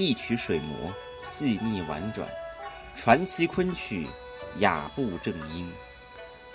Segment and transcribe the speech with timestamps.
[0.00, 0.90] 一曲水磨，
[1.20, 2.26] 细腻婉转，
[2.96, 4.06] 传奇昆曲，
[4.56, 5.70] 雅步正音。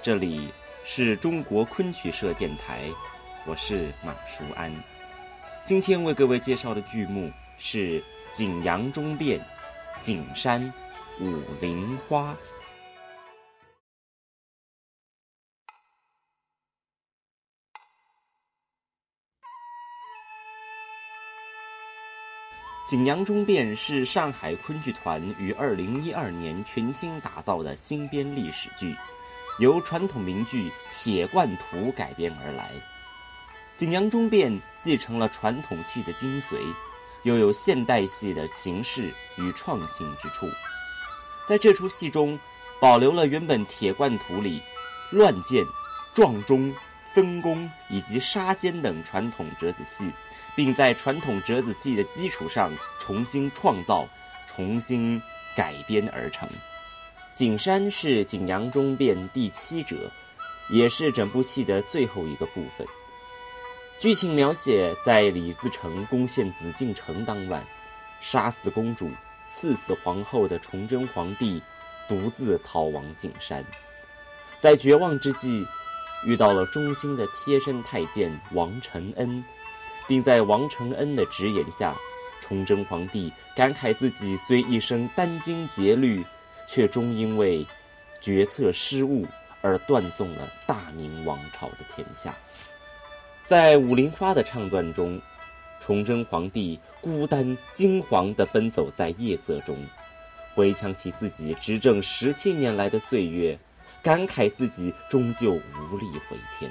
[0.00, 0.50] 这里
[0.82, 2.84] 是中国昆曲社电台，
[3.44, 4.72] 我是马淑安。
[5.62, 9.38] 今天为各位介绍的剧目是《景阳钟变》
[10.00, 10.72] 《景山
[11.20, 12.32] 五菱花》。
[22.94, 28.96] 《景阳钟变》是上海昆剧团于二零一二年全新打造的新编历史剧，
[29.58, 32.70] 由传统名剧《铁罐图》改编而来。
[33.74, 36.56] 《景阳钟变》继承了传统戏的精髓，
[37.24, 40.46] 又有现代戏的形式与创新之处。
[41.48, 42.38] 在这出戏中，
[42.80, 44.62] 保留了原本《铁罐图》里
[45.10, 45.64] 乱箭、
[46.12, 46.72] 撞钟、
[47.14, 50.10] 分工以及杀奸等传统折子戏。
[50.56, 54.08] 并在传统折子戏的基础上重新创造、
[54.46, 55.20] 重新
[55.56, 56.48] 改编而成。
[57.32, 59.96] 景山是《景阳钟变》第七折，
[60.70, 62.86] 也是整部戏的最后一个部分。
[63.98, 67.60] 剧情描写在李自成攻陷紫禁城当晚，
[68.20, 69.10] 杀死公主、
[69.48, 71.60] 赐死皇后的崇祯皇帝，
[72.06, 73.64] 独自逃亡景山，
[74.60, 75.66] 在绝望之际，
[76.24, 79.44] 遇到了忠心的贴身太监王承恩。
[80.06, 81.96] 并在王承恩的直言下，
[82.38, 86.22] 崇祯皇帝感慨自己虽一生殚精竭虑，
[86.68, 87.66] 却终因为
[88.20, 89.26] 决策失误
[89.62, 92.34] 而断送了大明王朝的天下。
[93.46, 95.18] 在《武陵花》的唱段中，
[95.80, 99.74] 崇祯皇帝孤单惊惶地奔走在夜色中，
[100.54, 103.58] 回想起自己执政十七年来的岁月，
[104.04, 106.70] 感慨自己终究无力回天。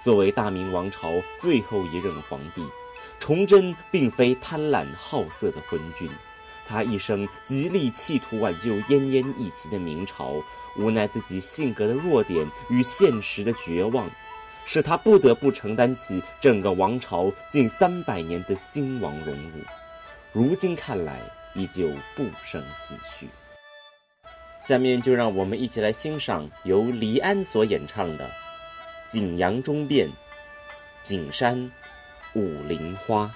[0.00, 2.64] 作为大明王朝最后一任皇帝，
[3.18, 6.08] 崇祯并非贪婪好色的昏君，
[6.64, 10.34] 他一生极力企图挽救奄奄一息的明朝，
[10.76, 14.08] 无奈自己性格的弱点与现实的绝望，
[14.64, 19.60] 使他不得不承担起整个王朝近三百年的兴亡荣辱。
[20.32, 21.20] 如今看来，
[21.54, 23.28] 依旧不胜唏嘘。
[24.62, 28.30] 下面就让我们一起来欣赏由黎安所演唱的。
[29.08, 30.08] 景阳钟变，
[31.02, 31.70] 景山
[32.34, 33.34] 舞林花。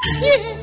[0.00, 0.57] 天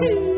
[0.00, 0.37] 山。